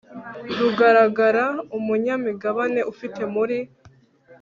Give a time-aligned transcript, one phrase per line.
[0.57, 1.45] rugaragara
[1.77, 3.57] umunyamigabane ufite muri